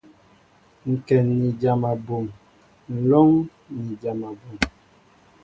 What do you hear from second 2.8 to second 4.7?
nlóŋ ni dyam abum.